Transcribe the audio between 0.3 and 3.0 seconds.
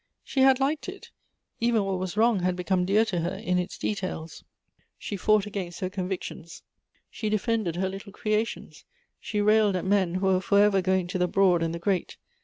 had liked it: even what was wrong had become